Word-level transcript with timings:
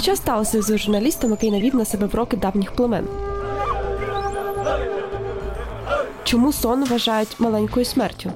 Що 0.00 0.16
сталося 0.16 0.62
з 0.62 0.78
журналістом, 0.78 1.30
який 1.30 1.50
навів 1.50 1.74
на 1.74 1.84
себе 1.84 2.06
броки 2.06 2.36
давніх 2.36 2.72
племен? 2.72 3.08
Чому 6.24 6.52
сон 6.52 6.84
вважають 6.84 7.36
маленькою 7.38 7.84
смертю? 7.84 8.32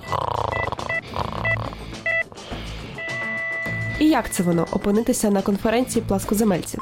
І 3.98 4.08
як 4.08 4.32
це 4.32 4.42
воно 4.42 4.66
опинитися 4.72 5.30
на 5.30 5.42
конференції 5.42 6.04
пласкоземельців? 6.08 6.80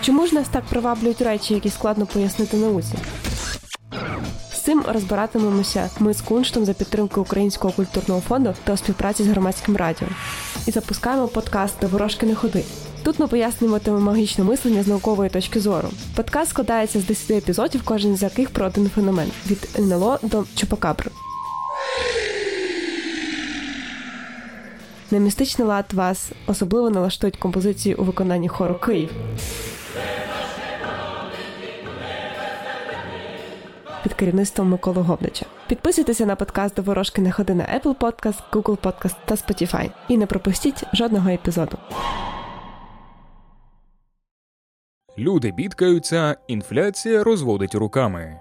Чому 0.00 0.26
ж 0.26 0.34
нас 0.34 0.48
так 0.48 0.64
приваблюють 0.64 1.22
речі, 1.22 1.54
які 1.54 1.70
складно 1.70 2.06
пояснити 2.06 2.56
науці? 2.56 2.94
Розбиратимемося 4.88 5.90
ми 5.98 6.14
з 6.14 6.20
Кунштом 6.20 6.64
за 6.64 6.72
підтримки 6.72 7.20
Українського 7.20 7.74
культурного 7.74 8.20
фонду 8.20 8.54
та 8.64 8.72
у 8.72 8.76
співпраці 8.76 9.22
з 9.22 9.26
громадським 9.26 9.76
радіо. 9.76 10.08
І 10.66 10.70
запускаємо 10.70 11.28
подкаст 11.28 11.74
«До 11.80 11.86
ворожки 11.86 12.26
не 12.26 12.34
ходи. 12.34 12.64
Тут 13.02 13.18
ми 13.18 13.26
пояснюватимемо 13.26 14.04
магічне 14.04 14.44
мислення 14.44 14.82
з 14.82 14.86
наукової 14.86 15.30
точки 15.30 15.60
зору. 15.60 15.88
Подкаст 16.16 16.50
складається 16.50 17.00
з 17.00 17.04
10 17.04 17.30
епізодів, 17.30 17.82
кожен 17.84 18.16
з 18.16 18.22
яких 18.22 18.50
про 18.50 18.66
один 18.66 18.90
феномен 18.94 19.30
від 19.46 19.68
НЛО 19.78 20.18
до 20.22 20.44
Чупакабри. 20.54 21.10
На 25.10 25.18
містичний 25.18 25.68
лад 25.68 25.84
вас 25.92 26.32
особливо 26.46 26.90
налаштують 26.90 27.36
композиції 27.36 27.94
у 27.94 28.04
виконанні 28.04 28.48
хору 28.48 28.74
Київ. 28.74 29.10
Під 34.02 34.14
керівництвом 34.14 34.68
Миколи 34.68 35.02
Говдича. 35.02 35.46
Підписуйтеся 35.68 36.26
на 36.26 36.36
подкаст 36.36 36.74
до 36.74 36.82
ворожки 36.82 37.22
не 37.22 37.32
ходи 37.32 37.54
на 37.54 37.64
Apple 37.64 37.96
Podcast, 37.96 38.40
Google 38.52 38.78
Podcast 38.78 39.16
та 39.24 39.34
Spotify. 39.34 39.90
І 40.08 40.16
не 40.18 40.26
пропустіть 40.26 40.84
жодного 40.92 41.28
епізоду. 41.28 41.78
Люди 45.18 45.52
бідкаються, 45.52 46.36
інфляція 46.48 47.24
розводить 47.24 47.74
руками. 47.74 48.40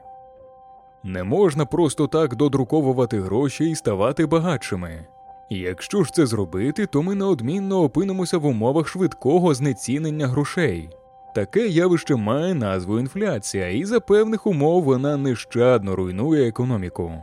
Не 1.03 1.23
можна 1.23 1.65
просто 1.65 2.07
так 2.07 2.35
додруковувати 2.35 3.21
гроші 3.21 3.69
і 3.69 3.75
ставати 3.75 4.25
багатшими. 4.25 5.05
Якщо 5.49 6.03
ж 6.03 6.13
це 6.13 6.25
зробити, 6.25 6.85
то 6.85 7.03
ми 7.03 7.15
неодмінно 7.15 7.81
опинимося 7.81 8.37
в 8.37 8.45
умовах 8.45 8.87
швидкого 8.87 9.53
знецінення 9.53 10.27
грошей. 10.27 10.89
Таке 11.35 11.67
явище 11.67 12.15
має 12.15 12.53
назву 12.53 12.99
інфляція, 12.99 13.69
і 13.69 13.85
за 13.85 13.99
певних 13.99 14.47
умов 14.47 14.83
вона 14.83 15.17
нещадно 15.17 15.95
руйнує 15.95 16.47
економіку. 16.47 17.13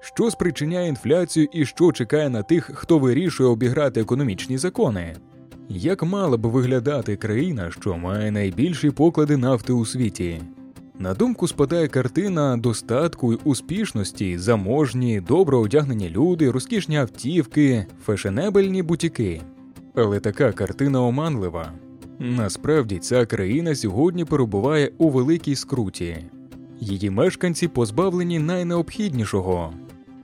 Що 0.00 0.30
спричиняє 0.30 0.88
інфляцію 0.88 1.48
і 1.52 1.66
що 1.66 1.92
чекає 1.92 2.28
на 2.28 2.42
тих, 2.42 2.70
хто 2.74 2.98
вирішує 2.98 3.48
обіграти 3.50 4.00
економічні 4.00 4.58
закони? 4.58 5.16
Як 5.68 6.02
мала 6.02 6.36
б 6.36 6.46
виглядати 6.46 7.16
країна, 7.16 7.70
що 7.70 7.96
має 7.96 8.30
найбільші 8.30 8.90
поклади 8.90 9.36
нафти 9.36 9.72
у 9.72 9.86
світі? 9.86 10.40
На 10.98 11.14
думку 11.14 11.48
спадає 11.48 11.88
картина 11.88 12.56
достатку 12.56 13.32
й 13.32 13.38
успішності, 13.44 14.38
заможні, 14.38 15.20
добре 15.20 15.56
одягнені 15.56 16.10
люди, 16.10 16.50
розкішні 16.50 16.96
автівки, 16.96 17.86
фешенебельні 18.04 18.82
бутіки. 18.82 19.40
Але 19.94 20.20
така 20.20 20.52
картина 20.52 21.02
оманлива. 21.02 21.72
Насправді 22.24 22.98
ця 22.98 23.26
країна 23.26 23.74
сьогодні 23.74 24.24
перебуває 24.24 24.90
у 24.98 25.08
великій 25.08 25.54
скруті. 25.54 26.16
Її 26.80 27.10
мешканці 27.10 27.68
позбавлені 27.68 28.38
найнеобхіднішого. 28.38 29.72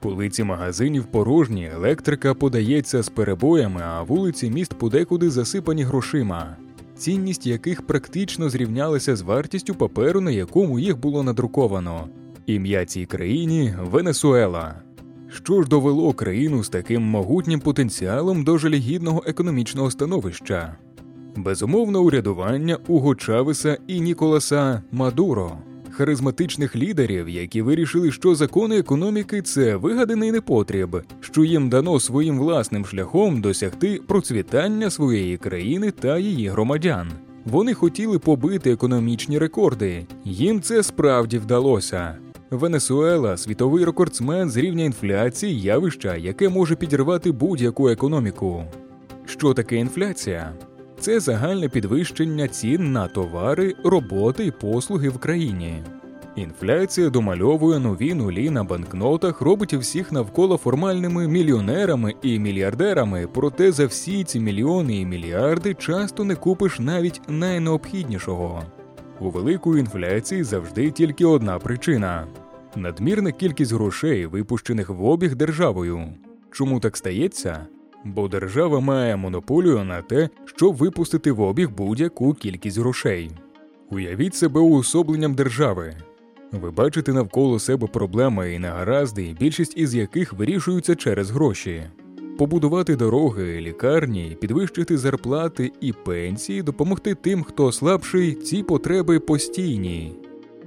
Полиці 0.00 0.44
магазинів 0.44 1.04
порожні, 1.04 1.70
електрика 1.74 2.34
подається 2.34 3.02
з 3.02 3.08
перебоями, 3.08 3.80
а 3.84 4.02
вулиці 4.02 4.50
міст 4.50 4.74
подекуди 4.74 5.30
засипані 5.30 5.82
грошима, 5.82 6.56
цінність 6.96 7.46
яких 7.46 7.86
практично 7.86 8.48
зрівнялася 8.48 9.16
з 9.16 9.22
вартістю 9.22 9.74
паперу, 9.74 10.20
на 10.20 10.30
якому 10.30 10.78
їх 10.78 10.98
було 11.00 11.22
надруковано. 11.22 12.08
Ім'я 12.46 12.84
цій 12.84 13.06
країні 13.06 13.74
Венесуела. 13.82 14.74
Що 15.28 15.62
ж 15.62 15.68
довело 15.68 16.12
країну 16.12 16.64
з 16.64 16.68
таким 16.68 17.02
могутнім 17.02 17.60
потенціалом 17.60 18.44
до 18.44 18.58
жалігідного 18.58 19.22
економічного 19.26 19.90
становища? 19.90 20.76
Безумовно, 21.36 22.02
урядування 22.02 22.78
Уго 22.88 23.14
Чавеса 23.14 23.78
і 23.86 24.00
Ніколаса 24.00 24.82
Мадуро, 24.92 25.52
харизматичних 25.90 26.76
лідерів, 26.76 27.28
які 27.28 27.62
вирішили, 27.62 28.12
що 28.12 28.34
закони 28.34 28.78
економіки 28.78 29.42
це 29.42 29.76
вигаданий 29.76 30.32
непотріб, 30.32 30.96
що 31.20 31.44
їм 31.44 31.68
дано 31.68 32.00
своїм 32.00 32.38
власним 32.38 32.86
шляхом 32.86 33.40
досягти 33.40 34.00
процвітання 34.06 34.90
своєї 34.90 35.36
країни 35.36 35.90
та 35.90 36.18
її 36.18 36.48
громадян. 36.48 37.10
Вони 37.44 37.74
хотіли 37.74 38.18
побити 38.18 38.72
економічні 38.72 39.38
рекорди. 39.38 40.06
Їм 40.24 40.60
це 40.60 40.82
справді 40.82 41.38
вдалося. 41.38 42.16
Венесуела 42.50 43.36
світовий 43.36 43.84
рекордсмен 43.84 44.50
з 44.50 44.56
рівня 44.56 44.84
інфляції, 44.84 45.60
явища, 45.60 46.16
яке 46.16 46.48
може 46.48 46.76
підірвати 46.76 47.32
будь-яку 47.32 47.88
економіку. 47.88 48.64
Що 49.26 49.54
таке 49.54 49.76
інфляція? 49.76 50.52
Це 51.00 51.20
загальне 51.20 51.68
підвищення 51.68 52.48
цін 52.48 52.92
на 52.92 53.08
товари, 53.08 53.74
роботи 53.84 54.46
і 54.46 54.50
послуги 54.50 55.08
в 55.08 55.18
країні. 55.18 55.82
Інфляція 56.36 57.10
домальовує 57.10 57.78
нові 57.78 58.14
нулі 58.14 58.50
на 58.50 58.64
банкнотах, 58.64 59.40
робить 59.40 59.74
всіх 59.74 60.12
навколо 60.12 60.56
формальними 60.56 61.28
мільйонерами 61.28 62.14
і 62.22 62.38
мільярдерами, 62.38 63.28
проте 63.34 63.72
за 63.72 63.86
всі 63.86 64.24
ці 64.24 64.40
мільйони 64.40 64.96
і 64.96 65.06
мільярди 65.06 65.74
часто 65.74 66.24
не 66.24 66.34
купиш 66.34 66.78
навіть 66.78 67.20
найнеобхіднішого. 67.28 68.62
У 69.20 69.30
великої 69.30 69.80
інфляції 69.80 70.42
завжди 70.42 70.90
тільки 70.90 71.24
одна 71.24 71.58
причина 71.58 72.26
надмірна 72.76 73.32
кількість 73.32 73.72
грошей, 73.72 74.26
випущених 74.26 74.88
в 74.88 75.04
обіг 75.04 75.34
державою. 75.34 76.14
Чому 76.50 76.80
так 76.80 76.96
стається? 76.96 77.66
Бо 78.04 78.28
держава 78.28 78.80
має 78.80 79.16
монополію 79.16 79.84
на 79.84 80.02
те, 80.02 80.28
щоб 80.44 80.76
випустити 80.76 81.32
в 81.32 81.40
обіг 81.40 81.70
будь-яку 81.70 82.34
кількість 82.34 82.78
грошей. 82.78 83.30
Уявіть 83.90 84.34
себе 84.34 84.60
уособленням 84.60 85.34
держави. 85.34 85.96
Ви 86.52 86.70
бачите 86.70 87.12
навколо 87.12 87.58
себе 87.58 87.86
проблеми 87.86 88.54
і 88.54 88.58
негаразди, 88.58 89.36
більшість 89.40 89.76
із 89.76 89.94
яких 89.94 90.32
вирішуються 90.32 90.94
через 90.94 91.30
гроші. 91.30 91.82
Побудувати 92.38 92.96
дороги, 92.96 93.60
лікарні, 93.60 94.36
підвищити 94.40 94.98
зарплати 94.98 95.72
і 95.80 95.92
пенсії, 95.92 96.62
допомогти 96.62 97.14
тим, 97.14 97.42
хто 97.42 97.72
слабший, 97.72 98.34
ці 98.34 98.62
потреби 98.62 99.20
постійні. 99.20 100.14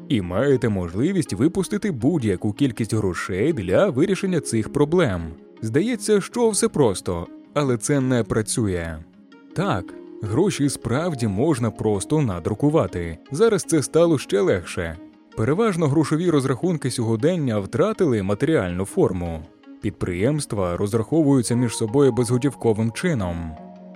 І 0.09 0.21
маєте 0.21 0.69
можливість 0.69 1.33
випустити 1.33 1.91
будь-яку 1.91 2.53
кількість 2.53 2.93
грошей 2.93 3.53
для 3.53 3.89
вирішення 3.89 4.39
цих 4.39 4.73
проблем. 4.73 5.21
Здається, 5.61 6.21
що 6.21 6.49
все 6.49 6.67
просто, 6.67 7.27
але 7.53 7.77
це 7.77 7.99
не 7.99 8.23
працює. 8.23 8.97
Так, 9.55 9.93
гроші 10.21 10.69
справді 10.69 11.27
можна 11.27 11.71
просто 11.71 12.21
надрукувати. 12.21 13.17
Зараз 13.31 13.63
це 13.63 13.83
стало 13.83 14.17
ще 14.17 14.39
легше. 14.41 14.97
Переважно 15.37 15.87
грошові 15.87 16.29
розрахунки 16.29 16.91
сьогодення 16.91 17.59
втратили 17.59 18.23
матеріальну 18.23 18.85
форму. 18.85 19.41
Підприємства 19.81 20.77
розраховуються 20.77 21.55
між 21.55 21.77
собою 21.77 22.11
безготівковим 22.11 22.91
чином. 22.91 23.51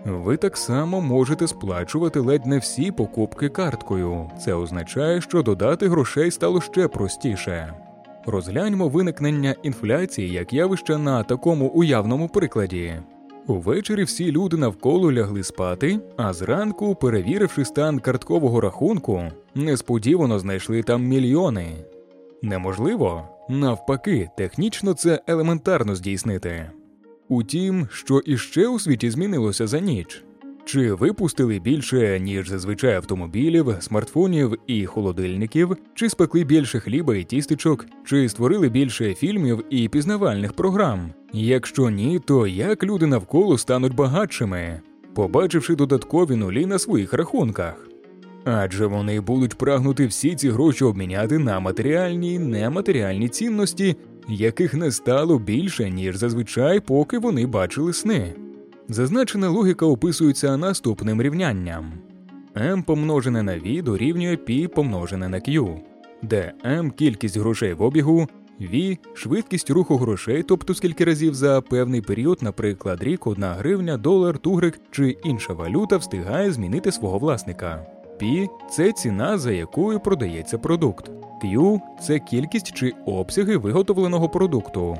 Ви 0.05 0.37
так 0.37 0.57
само 0.57 1.01
можете 1.01 1.47
сплачувати 1.47 2.19
ледь 2.19 2.45
не 2.45 2.57
всі 2.57 2.91
покупки 2.91 3.49
карткою. 3.49 4.31
Це 4.39 4.53
означає, 4.53 5.21
що 5.21 5.41
додати 5.41 5.87
грошей 5.87 6.31
стало 6.31 6.61
ще 6.61 6.87
простіше. 6.87 7.84
Розгляньмо 8.25 8.89
виникнення 8.89 9.55
інфляції 9.63 10.31
як 10.33 10.53
явище 10.53 10.97
на 10.97 11.23
такому 11.23 11.67
уявному 11.67 12.29
прикладі. 12.29 12.93
Увечері 13.47 14.03
всі 14.03 14.31
люди 14.31 14.57
навколо 14.57 15.13
лягли 15.13 15.43
спати, 15.43 15.99
а 16.17 16.33
зранку, 16.33 16.95
перевіривши 16.95 17.65
стан 17.65 17.99
карткового 17.99 18.61
рахунку, 18.61 19.23
несподівано 19.55 20.39
знайшли 20.39 20.83
там 20.83 21.03
мільйони. 21.03 21.67
Неможливо, 22.41 23.27
навпаки, 23.49 24.29
технічно 24.37 24.93
це 24.93 25.21
елементарно 25.27 25.95
здійснити. 25.95 26.71
Утім, 27.29 27.87
що 27.91 28.19
іще 28.19 28.67
у 28.67 28.79
світі 28.79 29.09
змінилося 29.09 29.67
за 29.67 29.79
ніч. 29.79 30.24
Чи 30.65 30.93
випустили 30.93 31.59
більше, 31.59 32.19
ніж 32.19 32.49
зазвичай 32.49 32.95
автомобілів, 32.95 33.75
смартфонів 33.79 34.59
і 34.67 34.85
холодильників, 34.85 35.77
чи 35.93 36.09
спекли 36.09 36.43
більше 36.43 36.79
хліба 36.79 37.15
і 37.15 37.23
тістечок, 37.23 37.85
чи 38.05 38.29
створили 38.29 38.69
більше 38.69 39.13
фільмів 39.13 39.63
і 39.69 39.89
пізнавальних 39.89 40.53
програм? 40.53 41.09
Якщо 41.33 41.89
ні, 41.89 42.19
то 42.19 42.47
як 42.47 42.83
люди 42.83 43.05
навколо 43.05 43.57
стануть 43.57 43.95
багатшими, 43.95 44.81
побачивши 45.13 45.75
додаткові 45.75 46.35
нулі 46.35 46.65
на 46.65 46.79
своїх 46.79 47.13
рахунках? 47.13 47.87
Адже 48.45 48.85
вони 48.85 49.21
будуть 49.21 49.55
прагнути 49.55 50.07
всі 50.07 50.35
ці 50.35 50.49
гроші 50.49 50.83
обміняти 50.83 51.37
на 51.37 51.59
матеріальні 51.59 52.33
і 52.33 52.39
нематеріальні 52.39 53.29
цінності, 53.29 53.95
яких 54.29 54.73
не 54.73 54.91
стало 54.91 55.39
більше, 55.39 55.89
ніж 55.89 56.15
зазвичай, 56.15 56.79
поки 56.79 57.17
вони 57.17 57.45
бачили 57.45 57.93
сни. 57.93 58.35
Зазначена 58.89 59.49
логіка 59.49 59.85
описується 59.85 60.57
наступним 60.57 61.21
рівнянням: 61.21 61.93
m 62.55 62.83
помножене 62.83 63.43
на 63.43 63.57
v 63.59 63.83
дорівнює 63.83 64.37
π 64.37 64.67
помножене 64.75 65.29
на 65.29 65.37
q, 65.37 65.77
де 66.21 66.53
m 66.65 66.91
кількість 66.91 67.37
грошей 67.37 67.73
в 67.73 67.81
обігу, 67.81 68.27
v 68.61 68.97
швидкість 69.13 69.69
руху 69.69 69.97
грошей, 69.97 70.43
тобто 70.43 70.73
скільки 70.73 71.05
разів 71.05 71.35
за 71.35 71.61
певний 71.61 72.01
період, 72.01 72.37
наприклад, 72.41 73.03
рік, 73.03 73.27
одна 73.27 73.53
гривня, 73.53 73.97
долар, 73.97 74.37
тугрик 74.37 74.79
чи 74.91 75.17
інша 75.23 75.53
валюта 75.53 75.97
встигає 75.97 76.51
змінити 76.51 76.91
свого 76.91 77.17
власника. 77.17 77.87
P– 78.21 78.47
це 78.71 78.91
ціна, 78.91 79.37
за 79.37 79.51
якою 79.51 79.99
продається 79.99 80.57
продукт. 80.57 81.11
Q– 81.43 81.79
це 82.01 82.19
кількість 82.19 82.73
чи 82.73 82.93
обсяги 83.05 83.57
виготовленого 83.57 84.29
продукту. 84.29 84.97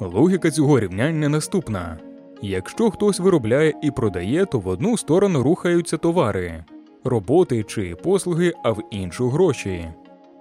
Логіка 0.00 0.50
цього 0.50 0.80
рівняння 0.80 1.28
наступна: 1.28 1.98
якщо 2.42 2.90
хтось 2.90 3.20
виробляє 3.20 3.74
і 3.82 3.90
продає, 3.90 4.46
то 4.46 4.58
в 4.58 4.68
одну 4.68 4.96
сторону 4.96 5.42
рухаються 5.42 5.96
товари, 5.96 6.64
роботи 7.04 7.62
чи 7.62 7.94
послуги, 7.94 8.52
а 8.64 8.70
в 8.70 8.80
іншу 8.90 9.28
гроші. 9.28 9.88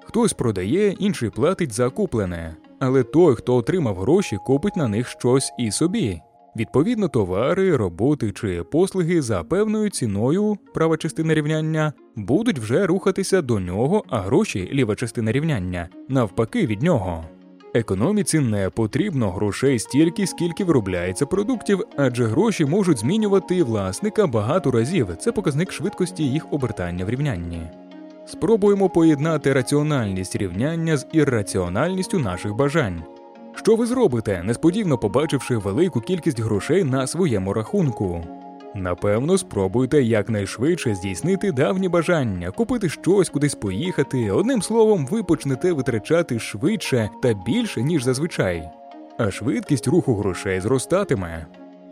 Хтось 0.05 0.33
продає, 0.33 0.89
інший 0.91 1.29
платить 1.29 1.73
за 1.73 1.89
куплене, 1.89 2.55
але 2.79 3.03
той, 3.03 3.35
хто 3.35 3.55
отримав 3.55 3.97
гроші, 3.97 4.37
купить 4.45 4.75
на 4.75 4.87
них 4.87 5.07
щось 5.07 5.53
і 5.59 5.71
собі. 5.71 6.21
Відповідно, 6.55 7.07
товари, 7.07 7.77
роботи 7.77 8.31
чи 8.31 8.63
послуги 8.63 9.21
за 9.21 9.43
певною 9.43 9.89
ціною, 9.89 10.57
права 10.73 10.97
частина 10.97 11.33
рівняння, 11.33 11.93
будуть 12.15 12.59
вже 12.59 12.87
рухатися 12.87 13.41
до 13.41 13.59
нього, 13.59 14.03
а 14.09 14.19
гроші, 14.19 14.69
ліва 14.73 14.95
частина 14.95 15.31
рівняння, 15.31 15.89
навпаки 16.09 16.67
від 16.67 16.81
нього. 16.81 17.25
Економіці 17.75 18.39
не 18.39 18.69
потрібно 18.69 19.31
грошей 19.31 19.79
стільки, 19.79 20.27
скільки 20.27 20.63
виробляється 20.63 21.25
продуктів, 21.25 21.83
адже 21.97 22.25
гроші 22.25 22.65
можуть 22.65 22.97
змінювати 22.97 23.63
власника 23.63 24.27
багато 24.27 24.71
разів. 24.71 25.07
Це 25.19 25.31
показник 25.31 25.71
швидкості 25.71 26.23
їх 26.23 26.53
обертання 26.53 27.05
в 27.05 27.09
рівнянні. 27.09 27.61
Спробуємо 28.25 28.89
поєднати 28.89 29.53
раціональність 29.53 30.35
рівняння 30.35 30.97
з 30.97 31.07
ірраціональністю 31.11 32.19
наших 32.19 32.55
бажань. 32.55 33.03
Що 33.55 33.75
ви 33.75 33.85
зробите, 33.85 34.43
несподівано 34.43 34.97
побачивши 34.97 35.57
велику 35.57 36.01
кількість 36.01 36.39
грошей 36.39 36.83
на 36.83 37.07
своєму 37.07 37.53
рахунку? 37.53 38.23
Напевно, 38.75 39.37
спробуйте 39.37 40.03
якнайшвидше 40.03 40.95
здійснити 40.95 41.51
давні 41.51 41.89
бажання, 41.89 42.51
купити 42.51 42.89
щось, 42.89 43.29
кудись 43.29 43.55
поїхати. 43.55 44.31
Одним 44.31 44.61
словом, 44.61 45.05
ви 45.05 45.23
почнете 45.23 45.73
витрачати 45.73 46.39
швидше 46.39 47.09
та 47.21 47.33
більше, 47.33 47.81
ніж 47.81 48.03
зазвичай, 48.03 48.69
а 49.17 49.31
швидкість 49.31 49.87
руху 49.87 50.15
грошей 50.15 50.59
зростатиме. 50.59 51.45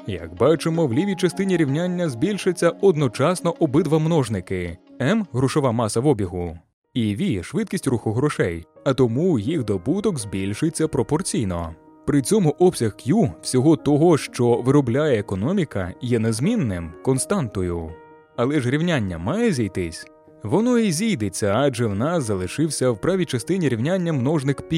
Як 0.07 0.35
бачимо, 0.35 0.87
в 0.87 0.93
лівій 0.93 1.15
частині 1.15 1.57
рівняння 1.57 2.09
збільшаться 2.09 2.69
одночасно 2.81 3.55
обидва 3.59 3.99
множники 3.99 4.77
М 5.01 5.27
грошова 5.33 5.71
маса 5.71 5.99
в 5.99 6.07
обігу, 6.07 6.59
і 6.93 7.15
V 7.15 7.43
швидкість 7.43 7.87
руху 7.87 8.13
грошей, 8.13 8.65
а 8.85 8.93
тому 8.93 9.39
їх 9.39 9.63
добуток 9.63 10.19
збільшується 10.19 10.87
пропорційно. 10.87 11.75
При 12.05 12.21
цьому 12.21 12.55
обсяг 12.59 12.95
Q 13.07 13.31
всього 13.41 13.75
того, 13.75 14.17
що 14.17 14.55
виробляє 14.55 15.19
економіка, 15.19 15.93
є 16.01 16.19
незмінним 16.19 16.91
константою. 17.03 17.89
Але 18.35 18.59
ж 18.59 18.69
рівняння 18.69 19.17
має 19.17 19.51
зійтись. 19.51 20.05
Воно 20.43 20.79
і 20.79 20.91
зійдеться, 20.91 21.53
адже 21.55 21.85
в 21.85 21.95
нас 21.95 22.23
залишився 22.23 22.91
в 22.91 23.01
правій 23.01 23.25
частині 23.25 23.69
рівняння 23.69 24.13
множник 24.13 24.61
π. 24.61 24.73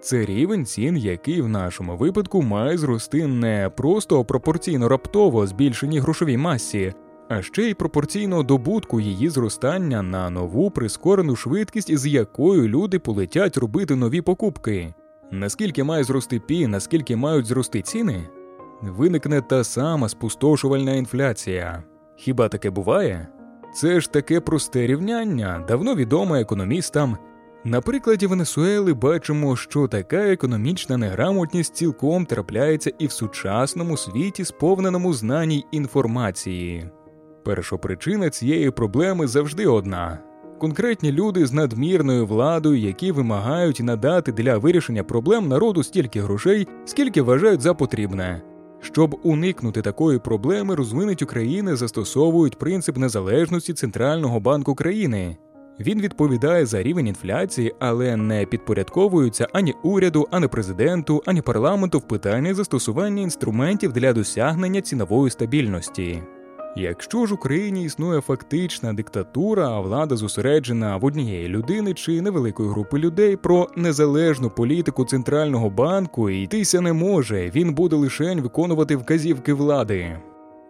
Це 0.00 0.24
рівень 0.24 0.66
цін, 0.66 0.96
який 0.96 1.40
в 1.40 1.48
нашому 1.48 1.96
випадку 1.96 2.42
має 2.42 2.78
зрости 2.78 3.26
не 3.26 3.70
просто 3.76 4.24
пропорційно 4.24 4.88
раптово 4.88 5.46
збільшеній 5.46 5.98
грошовій 5.98 6.36
масі, 6.36 6.94
а 7.28 7.42
ще 7.42 7.62
й 7.62 7.74
пропорційно 7.74 8.42
добутку 8.42 9.00
її 9.00 9.28
зростання 9.28 10.02
на 10.02 10.30
нову 10.30 10.70
прискорену 10.70 11.36
швидкість, 11.36 11.98
з 11.98 12.06
якою 12.06 12.68
люди 12.68 12.98
полетять 12.98 13.56
робити 13.56 13.94
нові 13.96 14.20
покупки. 14.20 14.94
Наскільки 15.30 15.84
має 15.84 16.04
зрости 16.04 16.40
пі, 16.40 16.66
наскільки 16.66 17.16
мають 17.16 17.46
зрости 17.46 17.82
ціни, 17.82 18.28
виникне 18.82 19.40
та 19.40 19.64
сама 19.64 20.08
спустошувальна 20.08 20.92
інфляція. 20.92 21.82
Хіба 22.16 22.48
таке 22.48 22.70
буває? 22.70 23.28
Це 23.74 24.00
ж 24.00 24.12
таке 24.12 24.40
просте 24.40 24.86
рівняння, 24.86 25.64
давно 25.68 25.94
відоме 25.94 26.40
економістам. 26.40 27.16
На 27.64 27.80
прикладі 27.80 28.26
Венесуели 28.26 28.94
бачимо, 28.94 29.56
що 29.56 29.88
така 29.88 30.16
економічна 30.16 30.96
неграмотність 30.96 31.74
цілком 31.74 32.26
трапляється 32.26 32.92
і 32.98 33.06
в 33.06 33.12
сучасному 33.12 33.96
світі, 33.96 34.44
сповненому 34.44 35.12
знаній 35.12 35.66
інформації. 35.70 36.90
Першопричина 37.44 38.30
цієї 38.30 38.70
проблеми 38.70 39.26
завжди 39.26 39.66
одна 39.66 40.18
конкретні 40.58 41.12
люди 41.12 41.46
з 41.46 41.52
надмірною 41.52 42.26
владою, 42.26 42.78
які 42.78 43.12
вимагають 43.12 43.80
надати 43.80 44.32
для 44.32 44.58
вирішення 44.58 45.04
проблем 45.04 45.48
народу 45.48 45.82
стільки 45.82 46.20
грошей, 46.20 46.68
скільки 46.84 47.22
вважають 47.22 47.60
за 47.60 47.74
потрібне. 47.74 48.42
Щоб 48.80 49.20
уникнути 49.22 49.82
такої 49.82 50.18
проблеми, 50.18 50.74
розвинуті 50.74 51.24
країни 51.24 51.76
застосовують 51.76 52.58
принцип 52.58 52.96
незалежності 52.96 53.72
Центрального 53.72 54.40
банку 54.40 54.74
країни. 54.74 55.36
Він 55.80 56.00
відповідає 56.00 56.66
за 56.66 56.82
рівень 56.82 57.06
інфляції, 57.06 57.74
але 57.78 58.16
не 58.16 58.46
підпорядковується 58.46 59.48
ані 59.52 59.74
уряду, 59.82 60.28
ані 60.30 60.48
президенту, 60.48 61.22
ані 61.26 61.42
парламенту 61.42 61.98
в 61.98 62.08
питанні 62.08 62.54
застосування 62.54 63.22
інструментів 63.22 63.92
для 63.92 64.12
досягнення 64.12 64.80
цінової 64.80 65.30
стабільності. 65.30 66.22
Якщо 66.78 67.26
ж 67.26 67.34
Україні 67.34 67.84
існує 67.84 68.20
фактична 68.20 68.92
диктатура, 68.92 69.68
а 69.68 69.80
влада 69.80 70.16
зосереджена 70.16 70.96
в 70.96 71.04
однієї 71.04 71.48
людини 71.48 71.94
чи 71.94 72.22
невеликої 72.22 72.68
групи 72.68 72.98
людей 72.98 73.36
про 73.36 73.68
незалежну 73.76 74.50
політику 74.50 75.04
центрального 75.04 75.70
банку 75.70 76.30
йтися 76.30 76.80
не 76.80 76.92
може, 76.92 77.50
він 77.54 77.74
буде 77.74 77.96
лише 77.96 78.34
виконувати 78.34 78.96
вказівки 78.96 79.52
влади. 79.52 80.18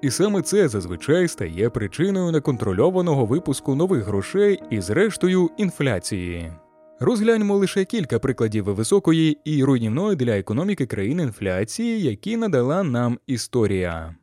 І 0.03 0.11
саме 0.11 0.43
це 0.43 0.69
зазвичай 0.69 1.29
стає 1.29 1.71
причиною 1.71 2.33
неконтрольованого 2.33 3.27
випуску 3.27 3.75
нових 3.75 4.05
грошей 4.05 4.63
і, 4.71 4.81
зрештою, 4.81 5.51
інфляції. 5.57 6.53
Розгляньмо 7.01 7.57
лише 7.57 7.85
кілька 7.85 8.19
прикладів 8.19 8.65
високої 8.65 9.39
і 9.45 9.65
руйнівної 9.65 10.17
для 10.17 10.39
економіки 10.39 10.87
країн 10.87 11.21
інфляції, 11.21 12.03
які 12.03 12.37
надала 12.37 12.83
нам 12.83 13.19
історія. 13.27 14.15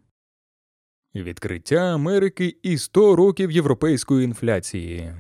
Відкриття 1.16 1.76
Америки 1.76 2.56
і 2.64 2.78
100 2.78 3.16
років 3.16 3.52
європейської 3.52 4.26
інфляції. 4.26 5.14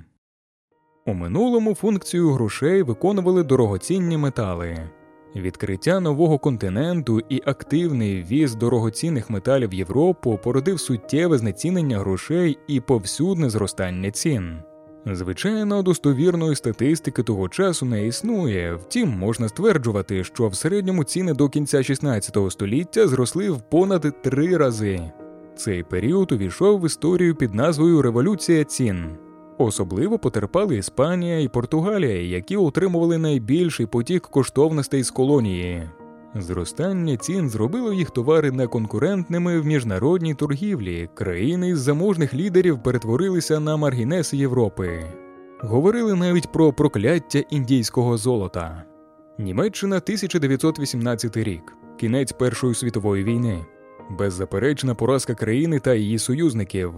У 1.05 1.13
минулому 1.13 1.75
функцію 1.75 2.31
грошей 2.31 2.83
виконували 2.83 3.43
дорогоцінні 3.43 4.17
метали. 4.17 4.89
Відкриття 5.35 5.99
нового 5.99 6.39
континенту 6.39 7.19
і 7.29 7.41
активний 7.45 8.23
ввіз 8.23 8.55
дорогоцінних 8.55 9.29
металів 9.29 9.69
в 9.69 9.73
Європу 9.73 10.39
породив 10.43 10.79
суттєве 10.79 11.37
знецінення 11.37 11.99
грошей 11.99 12.57
і 12.67 12.79
повсюдне 12.79 13.49
зростання 13.49 14.11
цін. 14.11 14.57
Звичайно, 15.05 15.83
достовірної 15.83 16.55
статистики 16.55 17.23
того 17.23 17.49
часу 17.49 17.85
не 17.85 18.07
існує, 18.07 18.75
втім 18.75 19.09
можна 19.09 19.49
стверджувати, 19.49 20.23
що 20.23 20.47
в 20.47 20.55
середньому 20.55 21.03
ціни 21.03 21.33
до 21.33 21.49
кінця 21.49 21.83
16 21.83 22.37
століття 22.49 23.07
зросли 23.07 23.49
в 23.49 23.61
понад 23.61 24.21
три 24.21 24.57
рази. 24.57 25.11
Цей 25.55 25.83
період 25.83 26.31
увійшов 26.31 26.79
в 26.79 26.85
історію 26.85 27.35
під 27.35 27.53
назвою 27.53 28.01
Революція 28.01 28.63
цін. 28.63 29.05
Особливо 29.57 30.19
потерпали 30.19 30.77
Іспанія 30.77 31.39
і 31.39 31.47
Португалія, 31.47 32.21
які 32.21 32.57
отримували 32.57 33.17
найбільший 33.17 33.85
потік 33.85 34.27
коштовностей 34.27 35.03
з 35.03 35.11
колонії. 35.11 35.89
Зростання 36.35 37.17
цін 37.17 37.49
зробило 37.49 37.93
їх 37.93 38.11
товари 38.11 38.51
неконкурентними 38.51 39.59
в 39.59 39.65
міжнародній 39.65 40.33
торгівлі. 40.33 41.09
Країни 41.13 41.75
з 41.75 41.79
заможних 41.79 42.33
лідерів 42.33 42.83
перетворилися 42.83 43.59
на 43.59 43.77
маргінеси 43.77 44.37
Європи. 44.37 45.03
Говорили 45.59 46.15
навіть 46.15 46.51
про 46.51 46.73
прокляття 46.73 47.39
індійського 47.39 48.17
золота. 48.17 48.83
Німеччина 49.37 49.95
1918 49.95 51.37
рік, 51.37 51.73
кінець 51.97 52.31
Першої 52.31 52.75
світової 52.75 53.23
війни 53.23 53.65
беззаперечна 54.09 54.95
поразка 54.95 55.35
країни 55.35 55.79
та 55.79 55.93
її 55.93 56.19
союзників, 56.19 56.93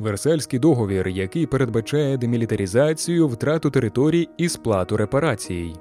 Версальський 0.00 0.58
договір, 0.58 1.08
який 1.08 1.46
передбачає 1.46 2.16
демілітаризацію, 2.16 3.28
втрату 3.28 3.70
територій 3.70 4.28
і 4.36 4.48
сплату 4.48 4.96
репарацій. 4.96 5.74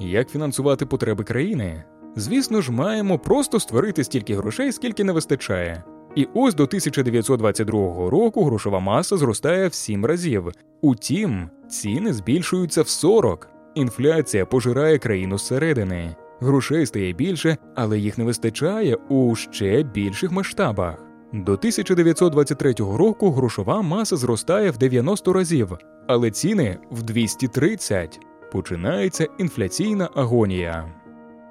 Як 0.00 0.28
фінансувати 0.28 0.86
потреби 0.86 1.24
країни? 1.24 1.84
Звісно 2.16 2.60
ж, 2.60 2.72
маємо 2.72 3.18
просто 3.18 3.60
створити 3.60 4.04
стільки 4.04 4.36
грошей, 4.36 4.72
скільки 4.72 5.04
не 5.04 5.12
вистачає. 5.12 5.84
І 6.16 6.28
ось 6.34 6.54
до 6.54 6.62
1922 6.62 8.10
року 8.10 8.44
грошова 8.44 8.80
маса 8.80 9.16
зростає 9.16 9.68
в 9.68 9.74
7 9.74 10.06
разів. 10.06 10.48
Утім, 10.80 11.50
ціни 11.68 12.12
збільшуються 12.12 12.82
в 12.82 12.88
40. 12.88 13.48
Інфляція 13.74 14.46
пожирає 14.46 14.98
країну 14.98 15.38
зсередини. 15.38 16.16
Грошей 16.40 16.86
стає 16.86 17.12
більше, 17.12 17.56
але 17.74 17.98
їх 17.98 18.18
не 18.18 18.24
вистачає 18.24 18.94
у 18.94 19.34
ще 19.34 19.82
більших 19.82 20.30
масштабах. 20.30 21.10
До 21.32 21.52
1923 21.52 22.72
року 22.72 23.30
грошова 23.30 23.82
маса 23.82 24.16
зростає 24.16 24.70
в 24.70 24.78
90 24.78 25.32
разів, 25.32 25.78
але 26.06 26.30
ціни 26.30 26.78
в 26.90 27.02
230. 27.02 28.20
Починається 28.52 29.26
інфляційна 29.38 30.08
агонія. 30.14 30.94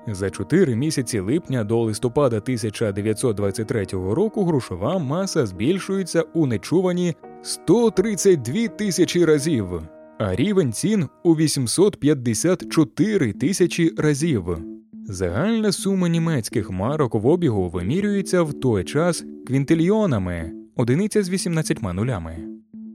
За 0.08 0.29
чотири 0.29 0.75
місяці 0.75 1.19
липня 1.19 1.63
до 1.63 1.81
листопада 1.81 2.38
1923 2.38 3.86
року 3.91 4.46
грошова 4.46 4.98
маса 4.98 5.46
збільшується 5.46 6.22
у 6.22 6.46
нечувані 6.46 7.15
132 7.41 8.67
тисячі 8.67 9.25
разів, 9.25 9.81
а 10.19 10.36
рівень 10.36 10.74
цін 10.74 11.08
у 11.24 11.36
854 11.36 13.34
тисячі 13.34 13.93
разів. 13.98 14.78
Загальна 15.11 15.71
сума 15.71 16.09
німецьких 16.09 16.71
марок 16.71 17.15
в 17.15 17.27
обігу 17.27 17.69
вимірюється 17.69 18.41
в 18.41 18.53
той 18.53 18.83
час 18.83 19.25
квінтильйонами, 19.47 20.51
одиниця 20.75 21.23
з 21.23 21.29
18 21.29 21.83
нулями. 21.93 22.37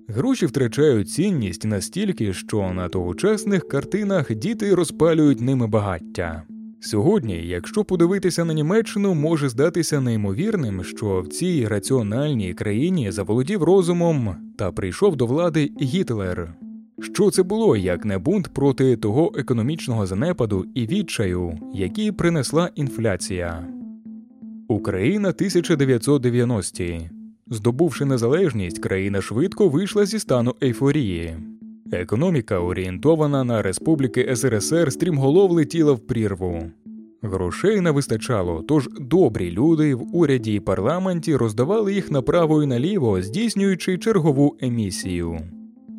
Гроші 0.09 0.47
втрачають 0.47 1.11
цінність 1.11 1.64
настільки, 1.64 2.33
що 2.33 2.73
на 2.73 2.88
тогочасних 2.88 3.68
картинах 3.68 4.35
діти 4.35 4.75
розпалюють 4.75 5.40
ними 5.40 5.66
багаття. 5.66 6.42
Сьогодні, 6.80 7.47
якщо 7.47 7.85
подивитися 7.85 8.44
на 8.44 8.54
Німеччину, 8.54 9.14
може 9.14 9.49
здатися 9.49 10.00
неймовірним, 10.00 10.85
що 10.85 11.21
в 11.21 11.28
цій 11.28 11.68
раціональній 11.68 12.54
країні 12.54 13.12
заволодів 13.12 13.62
розумом 13.62 14.37
та 14.59 14.73
прийшов 14.73 15.16
до 15.16 15.26
влади 15.26 15.71
Гітлер. 15.80 16.54
Що 17.01 17.31
це 17.31 17.43
було 17.43 17.77
як 17.77 18.05
не 18.05 18.19
бунт 18.19 18.49
проти 18.49 18.97
того 18.97 19.33
економічного 19.37 20.07
занепаду 20.07 20.67
і 20.75 20.87
відчаю, 20.87 21.59
який 21.75 22.13
принесла 22.13 22.71
інфляція? 22.75 23.67
Україна 24.69 25.29
1990-ті. 25.29 27.11
Здобувши 27.47 28.05
незалежність, 28.05 28.79
країна 28.79 29.23
швидко 29.23 29.69
вийшла 29.69 30.07
зі 30.07 30.19
стану 30.19 30.55
ейфорії. 30.63 31.37
Економіка, 31.93 32.59
орієнтована 32.59 33.45
на 33.45 33.63
республіки 33.63 34.37
СРСР, 34.37 34.93
стрімголов 34.93 35.51
летіла 35.51 35.93
в 35.93 36.01
прірву. 36.01 36.71
Грошей 37.23 37.81
не 37.81 37.91
вистачало, 37.91 38.65
тож 38.69 38.89
добрі 39.01 39.51
люди 39.51 39.95
в 39.95 40.17
уряді 40.17 40.55
і 40.55 40.61
парламенті 40.61 41.37
роздавали 41.37 41.95
їх 41.95 42.11
направо 42.11 42.63
і 42.63 42.67
наліво, 42.67 43.23
здійснюючи 43.23 43.99
чергову 43.99 44.57
емісію. 44.61 45.41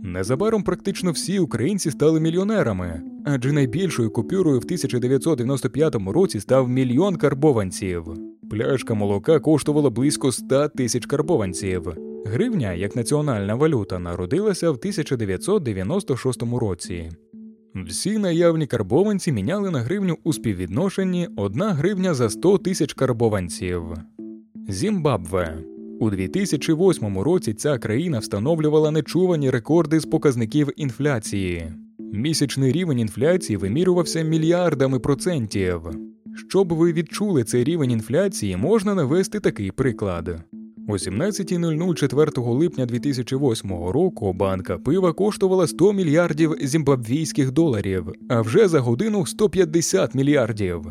Незабаром 0.06 0.64
практично 0.64 1.12
всі 1.12 1.40
українці 1.40 1.92
стали 1.92 2.20
мільйонерами, 2.20 3.02
адже 3.26 3.52
найбільшою 3.52 4.12
купюрою 4.12 4.60
в 4.60 4.64
1995 4.64 5.96
році 5.96 6.40
став 6.40 6.70
мільйон 6.70 7.16
карбованців. 7.16 8.04
Пляшка 8.50 8.94
молока 8.94 9.40
коштувала 9.40 9.90
близько 9.90 10.32
100 10.32 10.68
тисяч 10.68 11.06
карбованців. 11.06 11.94
Гривня, 12.26 12.74
як 12.74 12.96
національна 12.96 13.56
валюта, 13.56 14.00
народилася 14.00 14.72
в 14.72 14.74
1996 14.74 16.44
році. 16.44 17.12
Всі 17.76 18.18
наявні 18.18 18.68
карбованці 18.68 19.32
міняли 19.32 19.72
на 19.72 19.80
гривню 19.80 20.18
у 20.24 20.34
співвідношенні 20.34 21.30
1 21.36 21.64
гривня 21.64 22.14
за 22.14 22.30
100 22.30 22.58
тисяч 22.58 22.94
карбованців. 22.94 23.84
Зімбабве 24.70 25.58
у 26.00 26.10
2008 26.10 27.20
році 27.20 27.54
ця 27.54 27.78
країна 27.78 28.20
встановлювала 28.20 28.92
нечувані 28.92 29.50
рекорди 29.50 30.00
з 30.00 30.06
показників 30.06 30.70
інфляції. 30.76 31.74
Місячний 32.00 32.72
рівень 32.72 33.00
інфляції 33.00 33.58
вимірювався 33.58 34.22
мільярдами 34.22 35.00
процентів. 35.00 35.82
Щоб 36.50 36.74
ви 36.74 36.94
відчули 36.94 37.44
цей 37.44 37.64
рівень 37.64 37.92
інфляції, 37.92 38.58
можна 38.58 38.96
навести 38.96 39.40
такий 39.40 39.72
приклад. 39.72 40.40
О 40.88 40.92
17.00 40.92 41.94
4 41.94 42.32
липня 42.36 42.86
2008 42.86 43.70
року 43.72 44.34
банка 44.34 44.78
пива 44.78 45.14
коштувала 45.14 45.68
100 45.68 45.94
мільярдів 45.94 46.56
зімбабвійських 46.62 47.52
доларів, 47.52 48.12
а 48.30 48.42
вже 48.42 48.68
за 48.68 48.80
годину 48.80 49.26
150 49.26 50.16
мільярдів. 50.16 50.82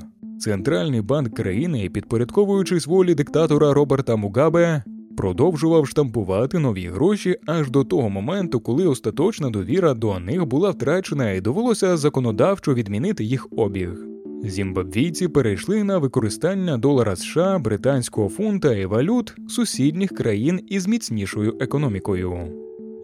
Центральний 0.40 1.00
банк 1.00 1.34
країни, 1.34 1.88
підпорядковуючись 1.88 2.86
волі 2.86 3.14
диктатора 3.14 3.74
Роберта 3.74 4.16
Мугабе, 4.16 4.82
продовжував 5.16 5.88
штампувати 5.88 6.58
нові 6.58 6.86
гроші 6.86 7.36
аж 7.46 7.70
до 7.70 7.84
того 7.84 8.10
моменту, 8.10 8.60
коли 8.60 8.86
остаточна 8.86 9.50
довіра 9.50 9.94
до 9.94 10.18
них 10.18 10.46
була 10.46 10.70
втрачена 10.70 11.30
і 11.30 11.40
довелося 11.40 11.96
законодавчо 11.96 12.74
відмінити 12.74 13.24
їх 13.24 13.48
обіг. 13.56 14.06
Зімбабвійці 14.44 15.28
перейшли 15.28 15.84
на 15.84 15.98
використання 15.98 16.78
долара 16.78 17.16
США, 17.16 17.58
британського 17.58 18.28
фунта 18.28 18.74
і 18.74 18.86
валют 18.86 19.34
сусідніх 19.48 20.10
країн 20.10 20.60
із 20.66 20.86
міцнішою 20.86 21.56
економікою. 21.60 22.48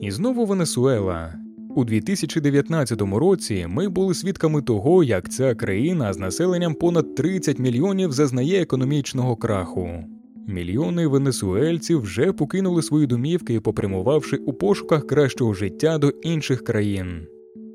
І 0.01 0.11
знову 0.11 0.47
Венесуела. 0.47 1.35
У 1.77 1.85
2019 1.85 3.03
році 3.03 3.67
ми 3.69 3.89
були 3.89 4.15
свідками 4.15 4.63
того, 4.63 5.05
як 5.05 5.29
ця 5.29 5.55
країна 5.55 6.13
з 6.13 6.19
населенням 6.19 6.75
понад 6.75 7.15
30 7.15 7.59
мільйонів 7.59 8.13
зазнає 8.13 8.63
економічного 8.63 9.37
краху. 9.37 10.05
Мільйони 10.51 11.07
венесуельців 11.07 12.01
вже 12.01 12.33
покинули 12.33 12.83
свої 12.83 13.07
домівки, 13.07 13.61
попрямувавши 13.61 14.37
у 14.37 14.53
пошуках 14.53 15.07
кращого 15.07 15.55
життя 15.55 15.99
до 15.99 16.09
інших 16.09 16.65
країн. 16.65 17.27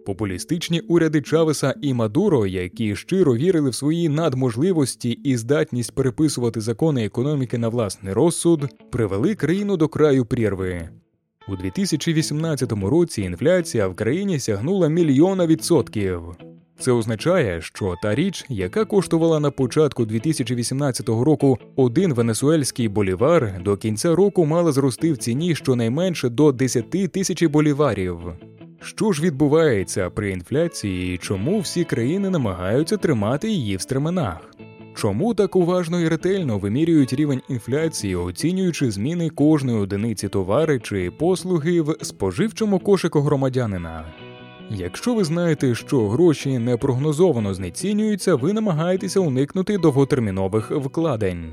Популістичні 0.05 0.79
уряди 0.79 1.22
Чавеса 1.22 1.75
і 1.82 1.94
Мадуро, 1.94 2.48
які 2.48 2.96
щиро 2.96 3.36
вірили 3.36 3.70
в 3.70 3.75
свої 3.75 4.10
надможливості 4.10 5.12
і 5.12 5.38
здатність 5.38 5.96
переписувати 5.96 6.62
закони 6.62 7.05
економіки 7.05 7.58
на 7.58 7.70
власний 7.70 8.13
розсуд, 8.13 8.70
привели 8.91 9.36
країну 9.36 9.77
до 9.77 9.88
краю 9.88 10.25
прірви. 10.25 10.89
У 11.48 11.55
2018 11.55 12.72
році 12.72 13.22
інфляція 13.22 13.88
в 13.88 13.96
країні 13.96 14.39
сягнула 14.39 14.88
мільйона 14.88 15.48
відсотків. 15.48 16.22
Це 16.79 16.91
означає, 16.91 17.62
що 17.62 17.96
та 18.03 18.15
річ, 18.15 18.46
яка 18.50 18.86
коштувала 18.86 19.39
на 19.39 19.51
початку 19.51 20.05
2018 20.05 21.10
року 21.10 21.58
один 21.75 22.13
венесуельський 22.13 22.88
болівар, 22.88 23.62
до 23.63 23.77
кінця 23.77 24.15
року 24.15 24.46
мала 24.46 24.72
зрости 24.72 25.12
в 25.12 25.17
ціні 25.17 25.55
щонайменше 25.55 26.29
до 26.29 26.51
10 26.51 27.12
тисяч 27.12 27.44
боліварів. 27.44 28.17
Що 28.82 29.12
ж 29.12 29.22
відбувається 29.22 30.10
при 30.10 30.32
інфляції 30.32 31.15
і 31.15 31.17
чому 31.17 31.60
всі 31.60 31.84
країни 31.84 32.29
намагаються 32.29 32.98
тримати 32.98 33.50
її 33.50 33.75
в 33.75 33.82
стременах? 33.82 34.55
Чому 34.96 35.34
так 35.34 35.55
уважно 35.55 36.01
і 36.01 36.08
ретельно 36.08 36.58
вимірюють 36.58 37.13
рівень 37.13 37.41
інфляції, 37.50 38.15
оцінюючи 38.15 38.91
зміни 38.91 39.29
кожної 39.29 39.77
одиниці 39.77 40.27
товари 40.29 40.79
чи 40.79 41.12
послуги 41.12 41.82
в 41.82 41.96
споживчому 42.01 42.79
кошику 42.79 43.22
громадянина? 43.22 44.05
Якщо 44.69 45.15
ви 45.15 45.24
знаєте, 45.24 45.75
що 45.75 46.10
гроші 46.10 46.60
непрогнозовано 46.60 47.53
знецінюються, 47.53 48.36
ви 48.36 48.53
намагаєтеся 48.53 49.19
уникнути 49.19 49.77
довготермінових 49.77 50.72
вкладень. 50.72 51.51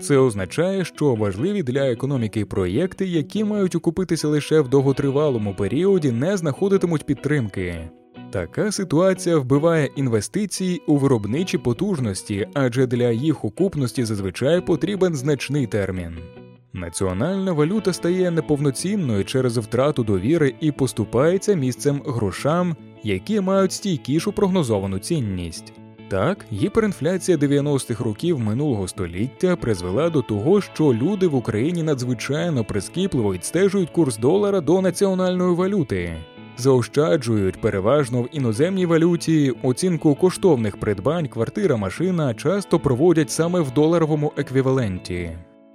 Це 0.00 0.18
означає, 0.18 0.84
що 0.84 1.14
важливі 1.14 1.62
для 1.62 1.90
економіки 1.90 2.44
проєкти, 2.44 3.06
які 3.06 3.44
мають 3.44 3.74
окупитися 3.74 4.28
лише 4.28 4.60
в 4.60 4.68
довготривалому 4.68 5.54
періоді, 5.54 6.12
не 6.12 6.36
знаходитимуть 6.36 7.06
підтримки. 7.06 7.90
Така 8.30 8.72
ситуація 8.72 9.38
вбиває 9.38 9.90
інвестиції 9.96 10.82
у 10.86 10.96
виробничі 10.96 11.58
потужності, 11.58 12.48
адже 12.54 12.86
для 12.86 13.10
їх 13.10 13.44
окупності 13.44 14.04
зазвичай 14.04 14.60
потрібен 14.60 15.14
значний 15.14 15.66
термін. 15.66 16.18
Національна 16.74 17.52
валюта 17.52 17.92
стає 17.92 18.30
неповноцінною 18.30 19.24
через 19.24 19.58
втрату 19.58 20.04
довіри 20.04 20.54
і 20.60 20.72
поступається 20.72 21.54
місцем 21.54 22.02
грошам, 22.06 22.76
які 23.02 23.40
мають 23.40 23.72
стійкішу 23.72 24.32
прогнозовану 24.32 24.98
цінність. 24.98 25.72
Так, 26.08 26.46
гіперінфляція 26.52 27.38
90-х 27.38 28.04
років 28.04 28.40
минулого 28.40 28.88
століття 28.88 29.56
призвела 29.56 30.10
до 30.10 30.22
того, 30.22 30.60
що 30.60 30.84
люди 30.84 31.26
в 31.26 31.34
Україні 31.34 31.82
надзвичайно 31.82 32.64
прискіпливо 32.64 33.32
відстежують 33.32 33.90
курс 33.90 34.16
долара 34.16 34.60
до 34.60 34.80
національної 34.80 35.54
валюти, 35.54 36.16
заощаджують 36.56 37.60
переважно 37.60 38.22
в 38.22 38.28
іноземній 38.32 38.86
валюті 38.86 39.54
оцінку 39.62 40.14
коштовних 40.14 40.76
придбань, 40.76 41.28
квартира, 41.28 41.76
машина 41.76 42.34
часто 42.34 42.80
проводять 42.80 43.30
саме 43.30 43.60
в 43.60 43.70
доларовому 43.70 44.32
еквіваленті. 44.36 45.30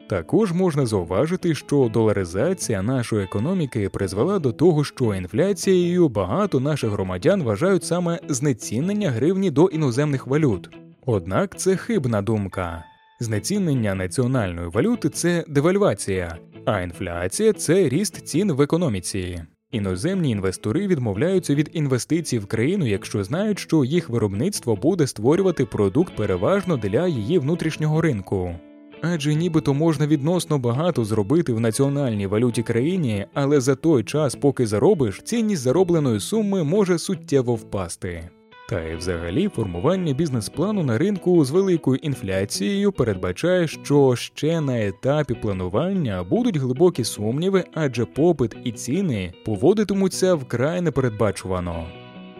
Також 0.09 0.53
можна 0.53 0.85
зауважити, 0.85 1.55
що 1.55 1.89
доларизація 1.93 2.81
нашої 2.81 3.23
економіки 3.23 3.89
призвела 3.89 4.39
до 4.39 4.51
того, 4.51 4.83
що 4.83 5.15
інфляцією 5.15 6.09
багато 6.09 6.59
наших 6.59 6.89
громадян 6.89 7.43
вважають 7.43 7.83
саме 7.83 8.19
знецінення 8.27 9.11
гривні 9.11 9.51
до 9.51 9.67
іноземних 9.67 10.27
валют. 10.27 10.69
Однак 11.05 11.57
це 11.57 11.75
хибна 11.75 12.21
думка. 12.21 12.83
Знецінення 13.19 13.95
національної 13.95 14.67
валюти 14.67 15.09
це 15.09 15.45
девальвація, 15.47 16.37
а 16.65 16.81
інфляція 16.81 17.53
це 17.53 17.89
ріст 17.89 18.27
цін 18.27 18.51
в 18.51 18.61
економіці. 18.61 19.43
Іноземні 19.71 20.31
інвестори 20.31 20.87
відмовляються 20.87 21.55
від 21.55 21.69
інвестицій 21.73 22.39
в 22.39 22.45
країну, 22.45 22.87
якщо 22.87 23.23
знають, 23.23 23.59
що 23.59 23.85
їх 23.85 24.09
виробництво 24.09 24.75
буде 24.75 25.07
створювати 25.07 25.65
продукт 25.65 26.15
переважно 26.15 26.77
для 26.77 27.07
її 27.07 27.39
внутрішнього 27.39 28.01
ринку. 28.01 28.55
Адже 29.01 29.35
нібито 29.35 29.73
можна 29.73 30.07
відносно 30.07 30.59
багато 30.59 31.05
зробити 31.05 31.53
в 31.53 31.59
національній 31.59 32.27
валюті 32.27 32.63
країні, 32.63 33.25
але 33.33 33.61
за 33.61 33.75
той 33.75 34.03
час, 34.03 34.35
поки 34.35 34.67
заробиш, 34.67 35.21
цінність 35.23 35.61
заробленої 35.61 36.19
суми 36.19 36.63
може 36.63 36.99
суттєво 36.99 37.55
впасти. 37.55 38.29
Та 38.69 38.83
й 38.83 38.95
взагалі 38.95 39.47
формування 39.47 40.13
бізнес-плану 40.13 40.83
на 40.83 40.97
ринку 40.97 41.45
з 41.45 41.51
великою 41.51 41.97
інфляцією 41.97 42.91
передбачає, 42.91 43.67
що 43.67 44.15
ще 44.15 44.61
на 44.61 44.85
етапі 44.85 45.33
планування 45.33 46.23
будуть 46.23 46.57
глибокі 46.57 47.03
сумніви, 47.03 47.63
адже 47.73 48.05
попит 48.05 48.55
і 48.63 48.71
ціни 48.71 49.33
поводитимуться 49.45 50.35
вкрай 50.35 50.81
непередбачувано. 50.81 51.85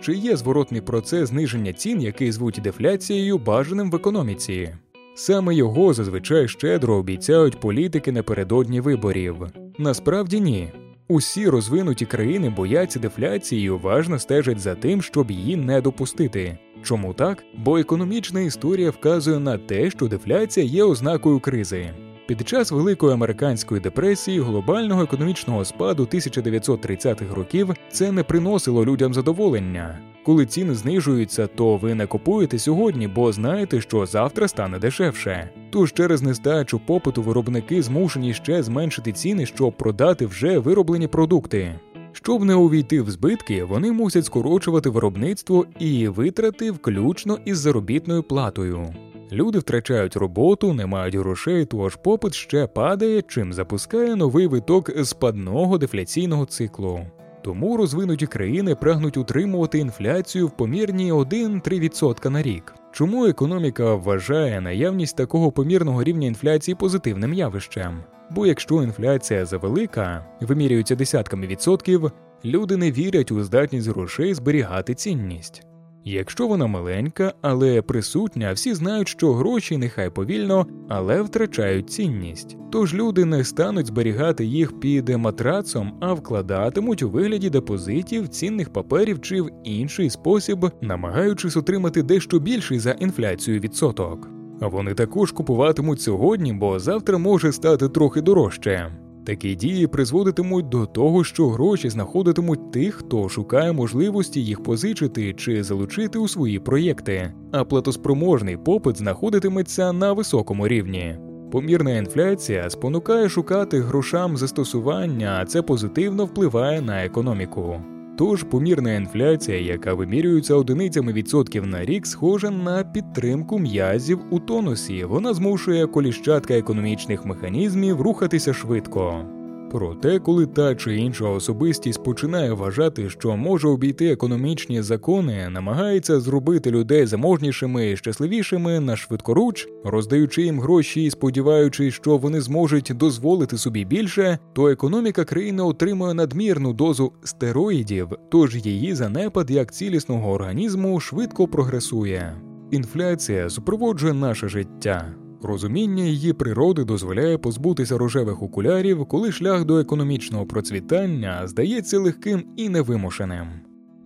Чи 0.02 0.14
є 0.14 0.38
зворотний 0.38 0.82
процес 0.82 1.30
зниження 1.30 1.74
цін, 1.74 2.02
який 2.02 2.32
звуть 2.32 2.60
дефляцією, 2.64 3.38
бажаним 3.38 3.92
в 3.92 3.96
економіці? 3.96 4.76
Саме 5.20 5.56
його 5.56 5.94
зазвичай 5.94 6.48
щедро 6.48 6.96
обіцяють 6.96 7.60
політики 7.60 8.12
напередодні 8.12 8.82
виборів. 8.82 9.36
Насправді 9.78 10.40
ні. 10.40 10.72
Усі 11.08 11.50
розвинуті 11.50 12.06
країни 12.06 12.50
бояться 12.50 13.00
дефляції 13.00 13.66
і 13.66 13.70
уважно 13.70 14.20
стежать 14.20 14.60
за 14.60 14.76
тим, 14.76 15.02
щоб 15.02 15.32
її 15.32 15.56
не 15.56 15.82
допустити. 15.82 16.58
Чому 16.84 17.14
так? 17.14 17.44
Бо 17.58 17.78
економічна 17.78 18.42
історія 18.42 18.90
вказує 18.90 19.40
на 19.40 19.58
те, 19.58 19.90
що 19.90 20.08
дефляція 20.08 20.66
є 20.66 20.84
ознакою 20.84 21.40
кризи. 21.40 21.90
Під 22.28 22.48
час 22.48 22.72
Великої 22.72 23.14
американської 23.14 23.82
депресії, 23.82 24.40
глобального 24.40 25.04
економічного 25.04 25.66
спаду 25.66 26.04
1930-х 26.04 27.36
років 27.36 27.74
це 27.92 28.12
не 28.12 28.24
приносило 28.24 28.86
людям 28.86 29.14
задоволення. 29.14 30.00
Коли 30.28 30.46
ціни 30.46 30.76
знижуються, 30.76 31.48
то 31.48 31.78
ви 31.78 31.96
не 31.96 32.08
купуєте 32.08 32.60
сьогодні, 32.60 33.08
бо 33.08 33.32
знаєте, 33.32 33.82
що 33.82 34.06
завтра 34.06 34.48
стане 34.48 34.80
дешевше. 34.80 35.50
Тож 35.70 35.94
через 35.94 36.22
нестачу 36.22 36.80
попиту 36.86 37.22
виробники 37.22 37.82
змушені 37.82 38.34
ще 38.34 38.64
зменшити 38.64 39.12
ціни, 39.12 39.46
щоб 39.46 39.78
продати 39.78 40.26
вже 40.26 40.60
вироблені 40.60 41.08
продукти. 41.08 41.80
Щоб 42.12 42.44
не 42.44 42.56
увійти 42.56 43.02
в 43.02 43.10
збитки, 43.10 43.64
вони 43.64 43.92
мусять 43.92 44.26
скорочувати 44.26 44.90
виробництво 44.90 45.66
і 45.80 46.08
витрати 46.08 46.72
включно 46.72 47.38
із 47.46 47.58
заробітною 47.58 48.24
платою. 48.24 48.96
Люди 49.32 49.60
втрачають 49.60 50.16
роботу, 50.16 50.74
не 50.74 50.86
мають 50.86 51.16
грошей, 51.16 51.66
тож 51.66 51.96
попит 51.96 52.34
ще 52.34 52.68
падає, 52.68 53.22
чим 53.22 53.54
запускає 53.54 54.16
новий 54.16 54.48
виток 54.48 54.92
спадного 55.06 55.78
дефляційного 55.78 56.46
циклу. 56.46 57.00
Тому 57.48 57.78
розвинуті 57.78 58.28
країни 58.28 58.76
прагнуть 58.76 59.18
утримувати 59.18 59.80
інфляцію 59.80 60.48
в 60.48 60.52
помірні 60.52 61.14
1-3% 61.14 62.30
на 62.30 62.42
рік. 62.42 62.74
Чому 62.92 63.26
економіка 63.26 63.96
вважає 63.96 64.62
наявність 64.62 65.18
такого 65.18 65.52
помірного 65.52 66.04
рівня 66.04 66.28
інфляції 66.28 66.76
позитивним 66.76 67.34
явищем? 67.34 68.04
Бо 68.30 68.46
якщо 68.46 68.84
інфляція 68.84 69.46
завелика, 69.46 70.26
вимірюється 70.42 70.96
десятками 70.96 71.48
відсотків, 71.48 72.12
люди 72.46 72.78
не 72.78 72.92
вірять 72.92 73.32
у 73.32 73.44
здатність 73.44 73.88
грошей 73.88 74.34
зберігати 74.34 74.94
цінність. 74.94 75.64
Якщо 76.10 76.48
вона 76.48 76.68
маленька, 76.68 77.34
але 77.42 77.82
присутня, 77.82 78.54
всі 78.54 78.74
знають, 78.74 79.08
що 79.08 79.34
гроші 79.34 79.78
нехай 79.78 80.10
повільно, 80.10 80.66
але 80.90 81.22
втрачають 81.22 81.90
цінність. 81.90 82.58
Тож 82.72 82.94
люди 82.94 83.26
не 83.26 83.44
стануть 83.44 83.88
зберігати 83.88 84.46
їх 84.46 84.80
під 84.80 85.10
матрацом, 85.10 85.98
а 86.02 86.14
вкладатимуть 86.14 87.04
у 87.04 87.10
вигляді 87.10 87.50
депозитів, 87.50 88.28
цінних 88.28 88.74
паперів 88.74 89.22
чи 89.22 89.42
в 89.42 89.50
інший 89.64 90.10
спосіб, 90.10 90.72
намагаючись 90.82 91.58
отримати 91.58 92.04
дещо 92.04 92.40
більший 92.40 92.80
за 92.80 92.92
інфляцію 92.92 93.60
відсоток. 93.60 94.30
Вони 94.62 94.94
також 94.94 95.32
купуватимуть 95.32 96.02
сьогодні, 96.02 96.54
бо 96.54 96.80
завтра 96.80 97.18
може 97.18 97.52
стати 97.52 97.90
трохи 97.90 98.22
дорожче. 98.22 98.92
Такі 99.28 99.56
дії 99.56 99.88
призводитимуть 99.88 100.70
до 100.70 100.86
того, 100.86 101.24
що 101.24 101.50
гроші 101.50 101.90
знаходитимуть 101.90 102.72
тих, 102.72 102.96
хто 102.96 103.30
шукає 103.30 103.72
можливості 103.72 104.44
їх 104.44 104.64
позичити 104.64 105.34
чи 105.34 105.64
залучити 105.64 106.20
у 106.20 106.28
свої 106.28 106.60
проєкти, 106.60 107.34
а 107.52 107.64
платоспроможний 107.64 108.58
попит 108.58 108.98
знаходитиметься 108.98 109.94
на 109.94 110.14
високому 110.14 110.68
рівні. 110.68 111.18
Помірна 111.52 111.98
інфляція 111.98 112.70
спонукає 112.70 113.30
шукати 113.30 113.80
грошам 113.80 114.38
застосування, 114.38 115.38
а 115.42 115.46
це 115.46 115.62
позитивно 115.62 116.26
впливає 116.26 116.82
на 116.82 117.06
економіку. 117.06 117.82
Тож 118.18 118.44
помірна 118.44 118.94
інфляція, 118.94 119.60
яка 119.60 119.94
вимірюється 119.94 120.56
одиницями 120.56 121.14
відсотків 121.14 121.68
на 121.68 121.86
рік, 121.86 122.08
схожа 122.08 122.50
на 122.52 122.84
підтримку 122.84 123.60
м'язів 123.60 124.20
у 124.30 124.40
тонусі. 124.40 125.04
Вона 125.04 125.34
змушує 125.34 125.88
коліщатка 125.88 126.54
економічних 126.54 127.26
механізмів 127.26 128.02
рухатися 128.02 128.54
швидко. 128.54 129.37
Проте, 129.72 130.20
коли 130.20 130.46
та 130.46 130.76
чи 130.76 130.96
інша 130.96 131.30
особистість 131.30 132.04
починає 132.04 132.54
вважати, 132.54 133.10
що 133.10 133.38
може 133.38 133.68
обійти 133.68 134.12
економічні 134.12 134.82
закони, 134.82 135.50
намагається 135.50 136.20
зробити 136.20 136.72
людей 136.72 137.06
заможнішими 137.06 137.92
і 137.92 137.98
щасливішими 137.98 138.80
на 138.80 138.96
швидкоруч, 138.96 139.68
роздаючи 139.84 140.42
їм 140.42 140.60
гроші 140.60 141.04
і 141.04 141.12
сподіваючись, 141.12 141.94
що 141.94 142.18
вони 142.18 142.42
зможуть 142.42 142.92
дозволити 142.96 143.58
собі 143.58 143.86
більше, 143.86 144.40
то 144.54 144.70
економіка 144.70 145.26
країни 145.26 145.64
отримує 145.64 146.14
надмірну 146.14 146.74
дозу 146.74 147.12
стероїдів, 147.24 148.08
тож 148.32 148.66
її 148.66 148.96
занепад 148.96 149.52
як 149.52 149.74
цілісного 149.74 150.32
організму 150.32 151.00
швидко 151.00 151.48
прогресує. 151.48 152.42
Інфляція 152.72 153.50
супроводжує 153.50 154.14
наше 154.14 154.50
життя. 154.50 155.27
Розуміння 155.48 156.04
її 156.04 156.34
природи 156.34 156.84
дозволяє 156.84 157.38
позбутися 157.38 157.98
рожевих 157.98 158.42
окулярів, 158.42 159.06
коли 159.06 159.32
шлях 159.32 159.66
до 159.66 159.80
економічного 159.80 160.46
процвітання 160.46 161.48
здається 161.48 162.00
легким 162.00 162.46
і 162.58 162.70
невимушеним. 162.70 163.48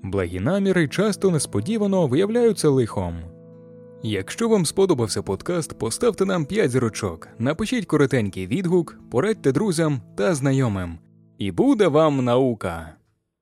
Благі 0.03 0.39
наміри 0.39 0.87
часто 0.87 1.31
несподівано 1.31 2.07
виявляються 2.07 2.69
лихом. 2.69 3.15
Якщо 4.03 4.49
вам 4.49 4.65
сподобався 4.65 5.21
подкаст, 5.21 5.79
поставте 5.79 6.25
нам 6.25 6.45
5 6.45 6.71
зірочок, 6.71 7.27
напишіть 7.39 7.85
коротенький 7.85 8.47
відгук, 8.47 8.99
порадьте 9.11 9.51
друзям 9.51 10.01
та 10.17 10.35
знайомим. 10.35 10.97
І 11.37 11.51
буде 11.51 11.87
вам 11.87 12.25
наука! 12.25 13.00